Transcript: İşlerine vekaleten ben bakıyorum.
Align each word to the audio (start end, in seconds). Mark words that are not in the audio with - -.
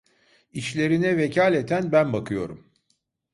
İşlerine 0.51 1.17
vekaleten 1.17 1.91
ben 1.91 2.13
bakıyorum. 2.13 2.71